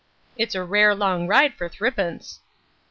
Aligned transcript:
"It's 0.35 0.55
a 0.55 0.63
rare 0.63 0.95
long 0.95 1.27
ride 1.27 1.53
for 1.53 1.69
thrippence." 1.69 2.39